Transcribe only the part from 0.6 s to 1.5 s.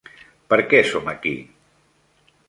què som aquí?